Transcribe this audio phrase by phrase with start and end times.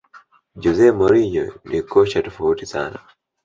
[0.61, 2.97] jose mourinho ni kocha tofautisana